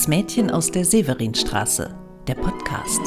[0.00, 1.94] Das Mädchen aus der Severinstraße,
[2.26, 3.02] der Podcast.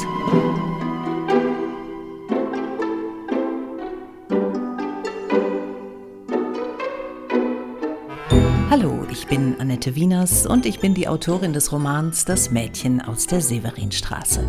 [8.70, 13.26] Hallo, ich bin Annette Wieners und ich bin die Autorin des Romans Das Mädchen aus
[13.26, 14.46] der Severinstraße.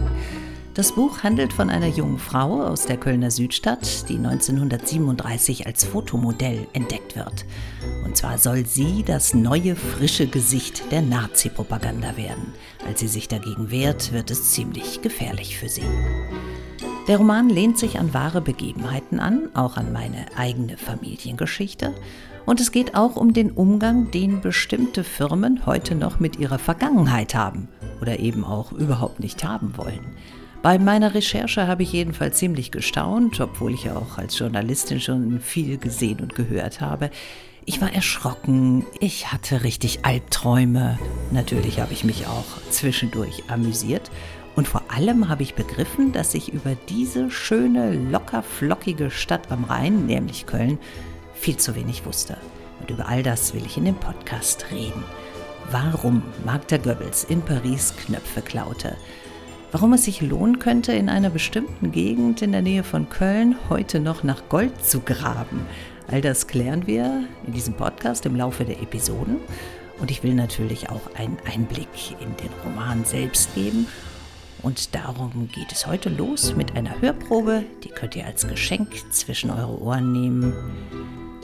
[0.75, 6.67] Das Buch handelt von einer jungen Frau aus der Kölner Südstadt, die 1937 als Fotomodell
[6.73, 7.45] entdeckt wird.
[8.03, 12.53] Und zwar soll sie das neue, frische Gesicht der Nazi-Propaganda werden.
[12.85, 15.85] Als sie sich dagegen wehrt, wird es ziemlich gefährlich für sie.
[17.07, 21.93] Der Roman lehnt sich an wahre Begebenheiten an, auch an meine eigene Familiengeschichte.
[22.45, 27.33] Und es geht auch um den Umgang, den bestimmte Firmen heute noch mit ihrer Vergangenheit
[27.33, 27.69] haben
[28.01, 30.17] oder eben auch überhaupt nicht haben wollen.
[30.65, 35.39] Bei meiner Recherche habe ich jedenfalls ziemlich gestaunt, obwohl ich ja auch als Journalistin schon
[35.39, 37.11] viel gesehen und gehört habe.
[37.65, 40.97] Ich war erschrocken, ich hatte richtig Albträume.
[41.29, 44.09] Natürlich habe ich mich auch zwischendurch amüsiert.
[44.55, 49.65] Und vor allem habe ich begriffen, dass ich über diese schöne, locker flockige Stadt am
[49.65, 50.79] Rhein, nämlich Köln,
[51.35, 52.37] viel zu wenig wusste.
[52.81, 55.03] Und über all das will ich in dem Podcast reden.
[55.69, 58.97] Warum Magda Goebbels in Paris Knöpfe klaute
[59.75, 63.99] warum es sich lohnen könnte, in einer bestimmten Gegend in der Nähe von Köln heute
[63.99, 65.65] noch nach Gold zu graben.
[66.07, 69.35] All das klären wir in diesem Podcast im Laufe der Episoden.
[69.99, 71.89] Und ich will natürlich auch einen Einblick
[72.21, 73.87] in den Roman selbst geben.
[74.61, 79.49] Und darum geht es heute los mit einer Hörprobe, die könnt ihr als Geschenk zwischen
[79.49, 80.53] eure Ohren nehmen.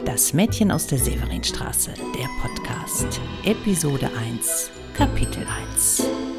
[0.05, 6.30] Das Mädchen aus der Severinstraße, der Podcast, Episode 1, Kapitel 1.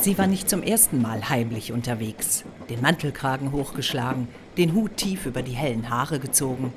[0.00, 5.42] Sie war nicht zum ersten Mal heimlich unterwegs, den Mantelkragen hochgeschlagen, den Hut tief über
[5.42, 6.72] die hellen Haare gezogen.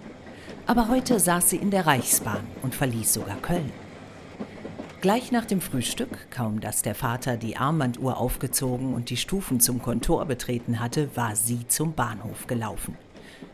[0.68, 3.72] Aber heute saß sie in der Reichsbahn und verließ sogar Köln.
[5.00, 9.82] Gleich nach dem Frühstück, kaum dass der Vater die Armbanduhr aufgezogen und die Stufen zum
[9.82, 12.98] Kontor betreten hatte, war sie zum Bahnhof gelaufen.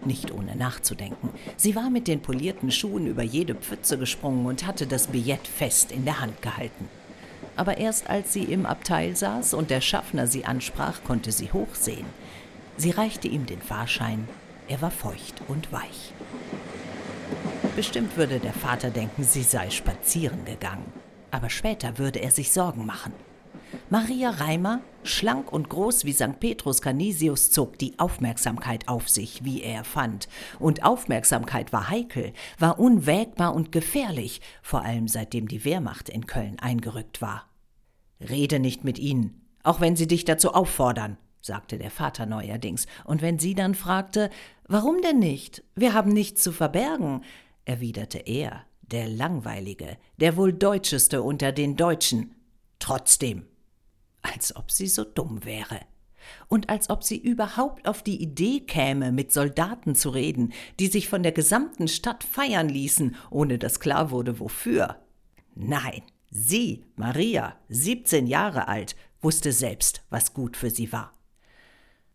[0.03, 1.29] Nicht ohne nachzudenken.
[1.57, 5.91] Sie war mit den polierten Schuhen über jede Pfütze gesprungen und hatte das Billett fest
[5.91, 6.89] in der Hand gehalten
[7.59, 12.05] aber erst als sie im Abteil saß und der Schaffner sie ansprach, konnte sie hochsehen.
[12.77, 14.29] Sie reichte ihm den Fahrschein,
[14.69, 16.13] er war feucht und weich.
[17.75, 20.89] Bestimmt würde der Vater denken, sie sei spazieren gegangen,
[21.31, 23.13] aber später würde er sich Sorgen machen.
[23.89, 26.39] Maria Reimer, schlank und groß wie St.
[26.39, 30.29] Petrus Canisius, zog die Aufmerksamkeit auf sich, wie er fand.
[30.59, 36.57] Und Aufmerksamkeit war heikel, war unwägbar und gefährlich, vor allem seitdem die Wehrmacht in Köln
[36.59, 37.48] eingerückt war.
[38.19, 43.21] Rede nicht mit ihnen, auch wenn sie dich dazu auffordern, sagte der Vater neuerdings, und
[43.21, 44.29] wenn sie dann fragte,
[44.67, 45.63] warum denn nicht?
[45.75, 47.23] Wir haben nichts zu verbergen,
[47.65, 52.35] erwiderte er, der Langweilige, der wohl Deutscheste unter den Deutschen.
[52.79, 53.45] Trotzdem.
[54.21, 55.79] Als ob sie so dumm wäre.
[56.47, 61.07] Und als ob sie überhaupt auf die Idee käme, mit Soldaten zu reden, die sich
[61.07, 64.97] von der gesamten Stadt feiern ließen, ohne dass klar wurde, wofür.
[65.55, 71.13] Nein, Sie, Maria, 17 Jahre alt, wusste selbst, was gut für sie war.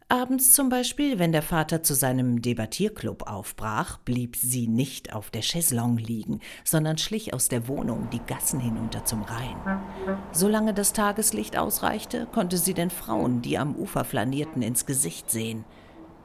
[0.09, 5.43] Abends zum Beispiel, wenn der Vater zu seinem Debattierclub aufbrach, blieb sie nicht auf der
[5.43, 9.57] Chaiselongue liegen, sondern schlich aus der Wohnung die Gassen hinunter zum Rhein.
[10.31, 15.65] Solange das Tageslicht ausreichte, konnte sie den Frauen, die am Ufer flanierten, ins Gesicht sehen–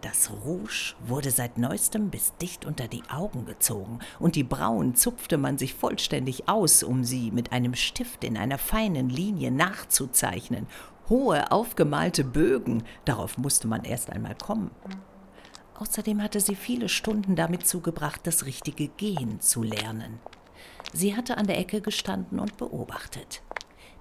[0.02, 5.38] das Rouge wurde seit neuestem bis dicht unter die Augen gezogen, und die Brauen zupfte
[5.38, 10.68] man sich vollständig aus, um sie mit einem Stift in einer feinen Linie nachzuzeichnen.
[11.10, 14.72] Hohe, aufgemalte Bögen, darauf musste man erst einmal kommen.
[15.76, 20.20] Außerdem hatte sie viele Stunden damit zugebracht, das richtige Gehen zu lernen.
[20.94, 23.42] Sie hatte an der Ecke gestanden und beobachtet.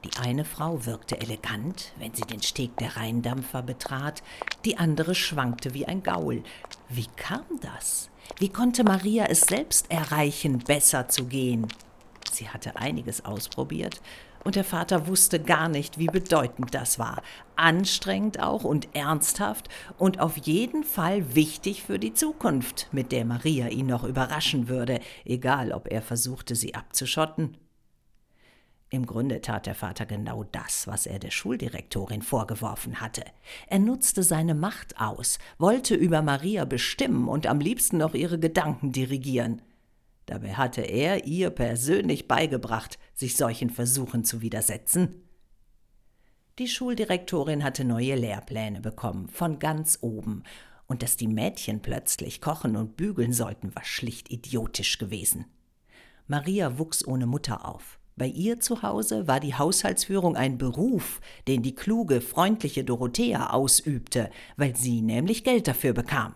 [0.04, 4.22] Die eine Frau wirkte elegant, wenn sie den Steg der Rheindampfer betrat,
[4.64, 6.44] die andere schwankte wie ein Gaul.
[6.88, 8.08] Wie kam das?
[8.38, 11.66] Wie konnte Maria es selbst erreichen, besser zu gehen?
[12.30, 14.00] Sie hatte einiges ausprobiert,
[14.44, 17.22] und der Vater wusste gar nicht, wie bedeutend das war.
[17.56, 19.68] Anstrengend auch und ernsthaft
[19.98, 25.00] und auf jeden Fall wichtig für die Zukunft, mit der Maria ihn noch überraschen würde,
[25.24, 27.56] egal ob er versuchte, sie abzuschotten
[28.90, 33.22] im Grunde tat der Vater genau das, was er der Schuldirektorin vorgeworfen hatte.
[33.66, 38.92] Er nutzte seine Macht aus, wollte über Maria bestimmen und am liebsten noch ihre Gedanken
[38.92, 39.60] dirigieren.
[40.24, 45.22] Dabei hatte er ihr persönlich beigebracht, sich solchen Versuchen zu widersetzen.
[46.58, 50.44] Die Schuldirektorin hatte neue Lehrpläne bekommen, von ganz oben.
[50.86, 55.44] Und dass die Mädchen plötzlich kochen und bügeln sollten, war schlicht idiotisch gewesen.
[56.26, 57.98] Maria wuchs ohne Mutter auf.
[58.18, 64.28] Bei ihr zu Hause war die Haushaltsführung ein Beruf, den die kluge, freundliche Dorothea ausübte,
[64.56, 66.34] weil sie nämlich Geld dafür bekam.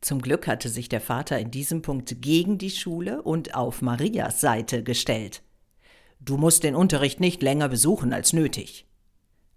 [0.00, 4.40] Zum Glück hatte sich der Vater in diesem Punkt gegen die Schule und auf Marias
[4.40, 5.42] Seite gestellt.
[6.18, 8.88] Du musst den Unterricht nicht länger besuchen als nötig.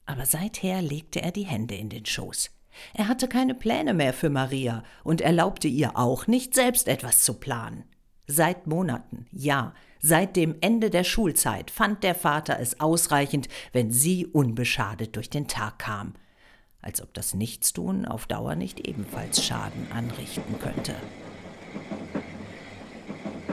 [0.05, 2.51] Aber seither legte er die Hände in den Schoß.
[2.93, 7.33] Er hatte keine Pläne mehr für Maria und erlaubte ihr auch nicht, selbst etwas zu
[7.39, 7.85] planen.
[8.27, 14.25] Seit Monaten, ja, seit dem Ende der Schulzeit fand der Vater es ausreichend, wenn sie
[14.25, 16.13] unbeschadet durch den Tag kam
[16.85, 20.93] als ob das Nichtstun auf Dauer nicht ebenfalls Schaden anrichten könnte.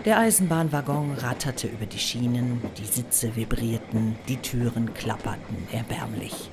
[0.05, 6.51] Der Eisenbahnwaggon ratterte über die Schienen, die Sitze vibrierten, die Türen klapperten erbärmlich.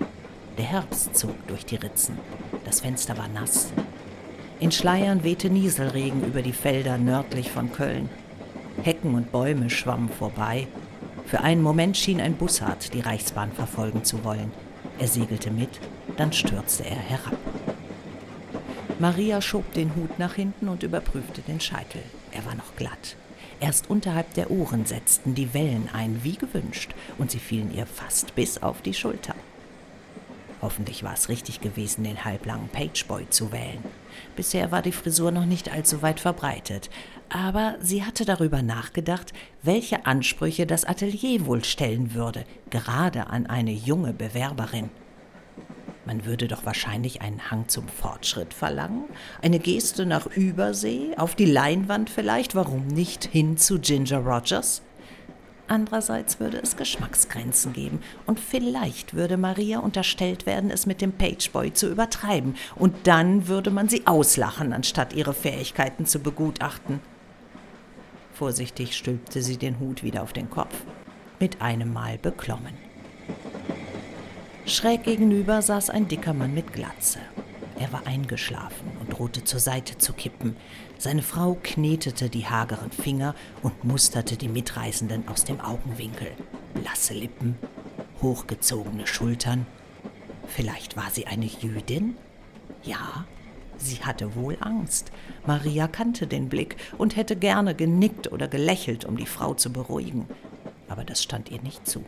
[0.58, 2.18] Der Herbst zog durch die Ritzen,
[2.64, 3.74] das Fenster war nass.
[4.60, 8.10] In Schleiern wehte Nieselregen über die Felder nördlich von Köln.
[8.84, 10.68] Hecken und Bäume schwammen vorbei.
[11.26, 14.52] Für einen Moment schien ein Bussard die Reichsbahn verfolgen zu wollen.
[15.00, 15.80] Er segelte mit,
[16.18, 17.38] dann stürzte er herab.
[19.00, 22.02] Maria schob den Hut nach hinten und überprüfte den Scheitel.
[22.34, 23.16] Er war noch glatt.
[23.62, 28.36] Erst unterhalb der Ohren setzten die Wellen ein, wie gewünscht, und sie fielen ihr fast
[28.36, 29.36] bis auf die Schulter.
[30.62, 33.84] Hoffentlich war es richtig gewesen, den halblangen Pageboy zu wählen.
[34.36, 36.90] Bisher war die Frisur noch nicht allzu weit verbreitet,
[37.30, 39.32] aber sie hatte darüber nachgedacht,
[39.64, 44.90] welche Ansprüche das Atelier wohl stellen würde, gerade an eine junge Bewerberin.
[46.06, 49.06] Man würde doch wahrscheinlich einen Hang zum Fortschritt verlangen,
[49.42, 54.82] eine Geste nach Übersee, auf die Leinwand vielleicht, warum nicht hin zu Ginger Rogers?
[55.70, 61.72] Andererseits würde es Geschmacksgrenzen geben und vielleicht würde Maria unterstellt werden, es mit dem Pageboy
[61.74, 67.00] zu übertreiben und dann würde man sie auslachen, anstatt ihre Fähigkeiten zu begutachten.
[68.34, 70.74] Vorsichtig stülpte sie den Hut wieder auf den Kopf,
[71.40, 72.74] mit einem Mal beklommen.
[74.66, 77.20] Schräg gegenüber saß ein dicker Mann mit Glatze.
[77.80, 80.58] Er war eingeschlafen und drohte zur Seite zu kippen.
[80.98, 86.28] Seine Frau knetete die hageren Finger und musterte die Mitreisenden aus dem Augenwinkel.
[86.74, 87.58] Blasse Lippen,
[88.22, 89.66] hochgezogene Schultern.
[90.46, 92.18] Vielleicht war sie eine Jüdin?
[92.84, 93.26] Ja,
[93.78, 95.14] sie hatte wohl Angst.
[95.46, 100.28] Maria kannte den Blick und hätte gerne genickt oder gelächelt, um die Frau zu beruhigen.
[100.90, 102.04] Aber das stand ihr nicht zu.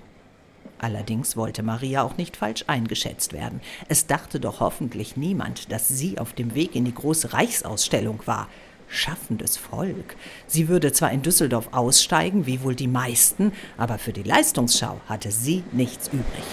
[0.81, 3.62] Allerdings wollte Maria auch nicht falsch eingeschätzt werden.
[3.88, 8.48] Es dachte doch hoffentlich niemand, dass sie auf dem Weg in die große Reichsausstellung war.
[8.88, 10.16] Schaffendes Volk.
[10.48, 15.31] Sie würde zwar in Düsseldorf aussteigen, wie wohl die meisten, aber für die Leistungsschau hatte
[15.31, 16.44] sie nichts übrig.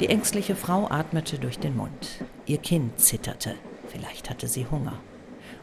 [0.00, 2.24] Die ängstliche Frau atmete durch den Mund.
[2.46, 3.56] Ihr Kind zitterte.
[3.88, 4.98] Vielleicht hatte sie Hunger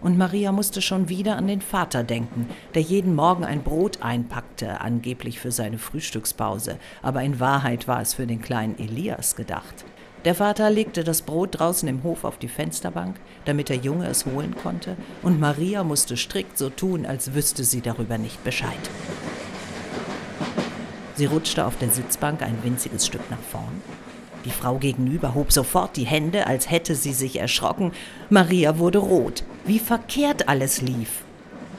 [0.04, 4.82] und Maria musste schon wieder an den Vater denken, der jeden Morgen ein Brot einpackte,
[4.82, 9.86] angeblich für seine Frühstückspause, aber in Wahrheit war es für den kleinen Elias gedacht.
[10.26, 13.16] Der Vater legte das Brot draußen im Hof auf die Fensterbank,
[13.46, 17.82] damit der Junge es holen konnte, und Maria musste strikt so tun, als wüsste sie
[17.82, 18.90] darüber nicht Bescheid.
[21.16, 23.82] Sie rutschte auf der Sitzbank ein winziges Stück nach vorn,
[24.46, 27.92] die Frau gegenüber hob sofort die Hände, als hätte sie sich erschrocken.
[28.30, 29.44] Maria wurde rot.
[29.66, 31.24] Wie verkehrt alles lief.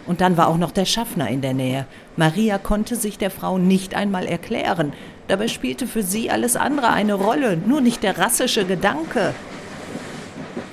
[0.06, 1.86] Und dann war auch noch der Schaffner in der Nähe.
[2.16, 4.92] Maria konnte sich der Frau nicht einmal erklären.
[5.28, 9.34] Dabei spielte für sie alles andere eine Rolle, nur nicht der rassische Gedanke.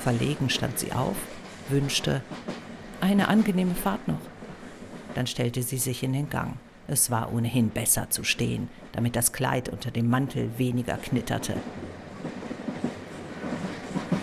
[0.01, 1.15] Verlegen stand sie auf,
[1.69, 2.21] wünschte
[2.99, 4.19] eine angenehme Fahrt noch.
[5.15, 6.53] Dann stellte sie sich in den Gang.
[6.87, 11.55] Es war ohnehin besser zu stehen, damit das Kleid unter dem Mantel weniger knitterte.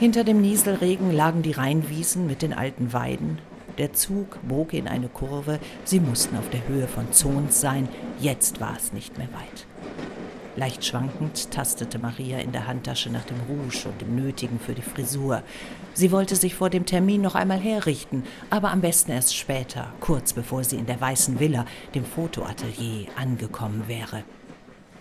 [0.01, 3.41] Hinter dem Nieselregen lagen die Rheinwiesen mit den alten Weiden.
[3.79, 7.89] Der Zug bog in eine Kurve, sie mussten auf der Höhe von Zons sein,
[8.21, 9.67] jetzt war es nicht mehr weit.
[10.55, 14.83] Leicht schwankend tastete Maria in der Handtasche nach dem Rouge und dem Nötigen für die
[14.83, 15.43] Frisur.
[15.95, 20.33] Sie wollte sich vor dem Termin noch einmal herrichten, aber am besten erst später, kurz
[20.33, 24.23] bevor sie in der Weißen Villa, dem Fotoatelier, angekommen wäre.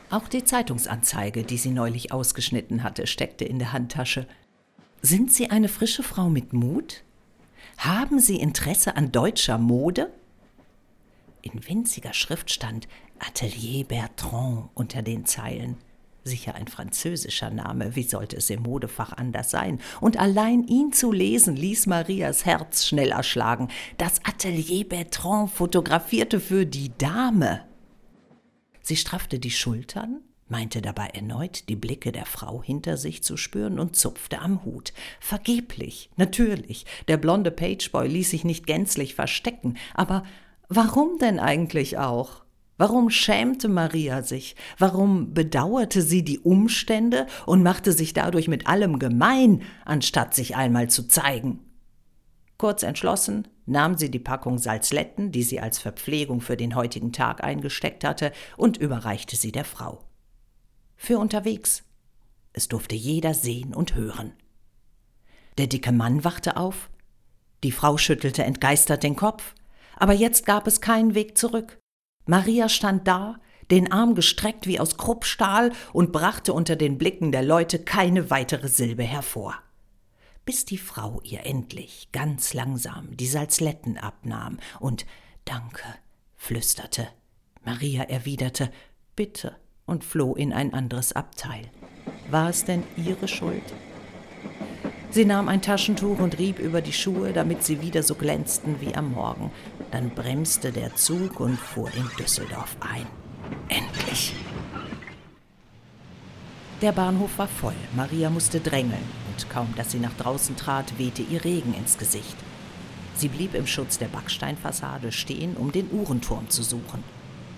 [0.09, 4.25] Auch die Zeitungsanzeige, die sie neulich ausgeschnitten hatte, steckte in der Handtasche.
[5.01, 7.03] Sind Sie eine frische Frau mit Mut?
[7.77, 10.11] Haben Sie Interesse an deutscher Mode?
[11.41, 12.87] In winziger Schrift stand
[13.19, 15.77] Atelier Bertrand unter den Zeilen.
[16.23, 19.79] Sicher ein französischer Name, wie sollte es im Modefach anders sein?
[20.01, 23.69] Und allein ihn zu lesen, ließ Marias Herz schneller schlagen.
[23.97, 27.63] Das Atelier Bertrand fotografierte für die Dame.
[28.81, 33.79] Sie straffte die Schultern, meinte dabei erneut die Blicke der Frau hinter sich zu spüren
[33.79, 34.93] und zupfte am Hut.
[35.19, 36.85] Vergeblich, natürlich.
[37.07, 40.23] Der blonde Pageboy ließ sich nicht gänzlich verstecken, aber
[40.69, 42.43] warum denn eigentlich auch?
[42.77, 44.55] Warum schämte Maria sich?
[44.77, 50.87] Warum bedauerte sie die Umstände und machte sich dadurch mit allem gemein, anstatt sich einmal
[50.89, 51.59] zu zeigen?
[52.57, 57.43] Kurz entschlossen nahm sie die Packung Salzletten, die sie als Verpflegung für den heutigen Tag
[57.43, 60.06] eingesteckt hatte, und überreichte sie der Frau.
[60.97, 61.83] Für unterwegs.
[62.53, 64.33] Es durfte jeder sehen und hören.
[65.57, 66.89] Der dicke Mann wachte auf.
[67.63, 69.55] Die Frau schüttelte entgeistert den Kopf.
[69.95, 71.79] Aber jetzt gab es keinen Weg zurück.
[72.25, 73.39] Maria stand da,
[73.71, 78.67] den Arm gestreckt wie aus Kruppstahl und brachte unter den Blicken der Leute keine weitere
[78.67, 79.55] Silbe hervor.
[80.45, 85.05] Bis die Frau ihr endlich ganz langsam die Salzletten abnahm und
[85.45, 85.83] Danke
[86.35, 87.07] flüsterte.
[87.63, 88.71] Maria erwiderte
[89.15, 89.55] Bitte
[89.87, 91.63] und floh in ein anderes Abteil.
[92.29, 93.63] War es denn ihre Schuld?
[95.09, 98.93] Sie nahm ein Taschentuch und rieb über die Schuhe, damit sie wieder so glänzten wie
[98.93, 99.51] am Morgen.
[99.89, 103.07] Dann bremste der Zug und fuhr in Düsseldorf ein.
[103.69, 104.33] Endlich.
[106.81, 107.73] Der Bahnhof war voll.
[107.95, 109.01] Maria musste drängeln,
[109.31, 112.35] und kaum dass sie nach draußen trat, wehte ihr Regen ins Gesicht.
[113.15, 117.03] Sie blieb im Schutz der Backsteinfassade stehen, um den Uhrenturm zu suchen.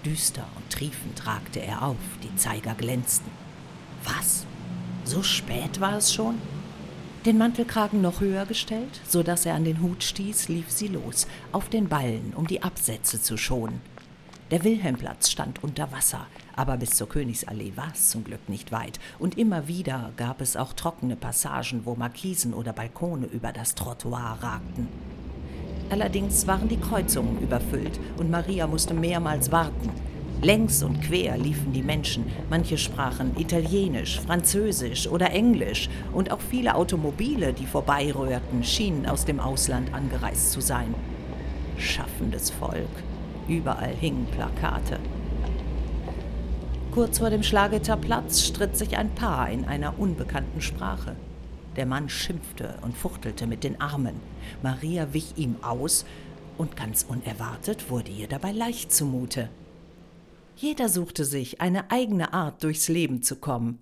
[0.06, 3.32] Düster und triefend ragte er auf, die Zeiger glänzten.
[4.04, 4.46] Was?
[5.04, 6.36] So spät war es schon?
[7.26, 11.28] Den Mantelkragen noch höher gestellt, so dass er an den Hut stieß, lief sie los,
[11.52, 13.82] auf den Ballen, um die Absätze zu schonen.
[14.52, 16.26] Der Wilhelmplatz stand unter Wasser,
[16.56, 20.56] aber bis zur Königsallee war es zum Glück nicht weit, und immer wieder gab es
[20.56, 24.88] auch trockene Passagen, wo Markisen oder Balkone über das Trottoir ragten.
[25.90, 29.90] Allerdings waren die Kreuzungen überfüllt und Maria musste mehrmals warten,
[30.42, 32.26] Längs und quer liefen die Menschen.
[32.50, 39.42] Manche sprachen Italienisch, Französisch oder Englisch und auch viele Automobile, die vorbeirührten, schienen aus dem
[39.42, 40.96] Ausland angereist zu sein.
[41.78, 42.88] Schaffendes Volk.
[43.50, 45.00] Überall hingen Plakate.
[46.92, 51.18] Kurz vor dem Schlageter Platz stritt sich ein Paar in einer unbekannten Sprache.
[51.80, 54.20] Der Mann schimpfte und fuchtelte mit den Armen.
[54.62, 56.04] Maria wich ihm aus
[56.58, 59.50] und ganz unerwartet wurde ihr dabei leicht zumute.
[60.58, 63.80] Jeder suchte sich eine eigene Art durchs Leben zu kommen.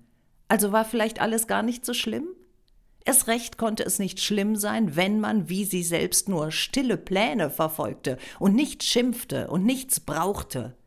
[0.48, 2.28] Also war vielleicht alles gar nicht so schlimm?
[3.04, 7.50] Erst recht konnte es nicht schlimm sein, wenn man wie sie selbst nur stille Pläne
[7.50, 10.78] verfolgte und nicht schimpfte und nichts brauchte.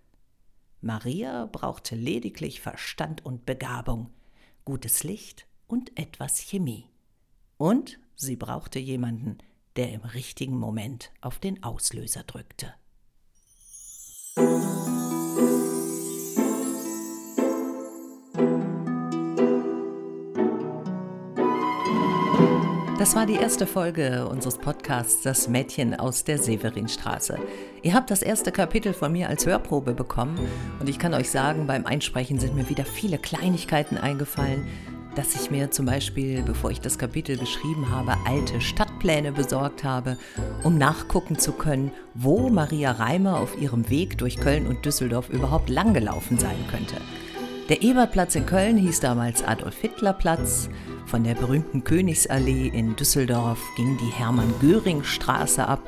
[0.81, 4.11] Maria brauchte lediglich Verstand und Begabung,
[4.65, 6.90] gutes Licht und etwas Chemie.
[7.61, 9.37] Und sie brauchte jemanden,
[9.77, 12.73] der im richtigen Moment auf den Auslöser drückte.
[22.99, 27.39] Das war die erste Folge unseres Podcasts Das Mädchen aus der Severinstraße.
[27.83, 30.39] Ihr habt das erste Kapitel von mir als Hörprobe bekommen
[30.81, 34.67] und ich kann euch sagen, beim Einsprechen sind mir wieder viele Kleinigkeiten eingefallen,
[35.15, 40.17] dass ich mir zum Beispiel, bevor ich das Kapitel geschrieben habe, alte Stadtpläne besorgt habe,
[40.63, 45.69] um nachgucken zu können, wo Maria Reimer auf ihrem Weg durch Köln und Düsseldorf überhaupt
[45.69, 46.97] langgelaufen sein könnte.
[47.69, 50.69] Der Ebertplatz in Köln hieß damals Adolf-Hitler-Platz.
[51.07, 55.83] Von der berühmten Königsallee in Düsseldorf ging die Hermann-Göring-Straße ab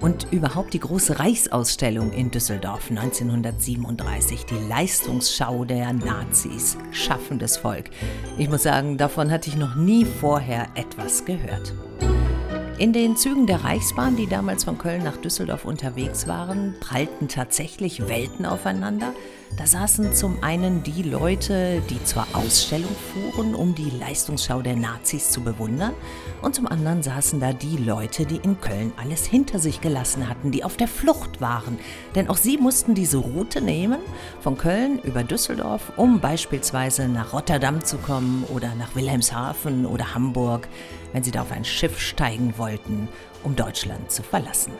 [0.00, 7.90] und überhaupt die große Reichsausstellung in Düsseldorf 1937, die Leistungsschau der Nazis, schaffendes Volk.
[8.38, 11.74] Ich muss sagen, davon hatte ich noch nie vorher etwas gehört.
[12.76, 18.08] In den Zügen der Reichsbahn, die damals von Köln nach Düsseldorf unterwegs waren, prallten tatsächlich
[18.08, 19.14] Welten aufeinander.
[19.56, 25.30] Da saßen zum einen die Leute, die zur Ausstellung fuhren, um die Leistungsschau der Nazis
[25.30, 25.94] zu bewundern,
[26.42, 30.50] und zum anderen saßen da die Leute, die in Köln alles hinter sich gelassen hatten,
[30.50, 31.78] die auf der Flucht waren.
[32.16, 34.00] Denn auch sie mussten diese Route nehmen,
[34.40, 40.68] von Köln über Düsseldorf, um beispielsweise nach Rotterdam zu kommen oder nach Wilhelmshaven oder Hamburg,
[41.12, 43.08] wenn sie da auf ein Schiff steigen wollten,
[43.44, 44.72] um Deutschland zu verlassen.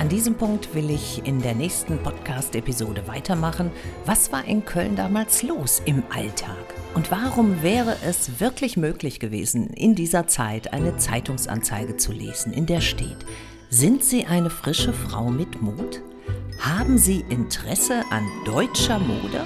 [0.00, 3.70] An diesem Punkt will ich in der nächsten Podcast-Episode weitermachen.
[4.06, 6.56] Was war in Köln damals los im Alltag?
[6.94, 12.64] Und warum wäre es wirklich möglich gewesen, in dieser Zeit eine Zeitungsanzeige zu lesen, in
[12.64, 13.26] der steht,
[13.68, 16.00] sind Sie eine frische Frau mit Mut?
[16.58, 19.44] Haben Sie Interesse an deutscher Mode?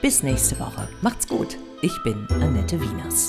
[0.00, 0.88] Bis nächste Woche.
[1.02, 1.58] Macht's gut.
[1.82, 3.28] Ich bin Annette Wieners.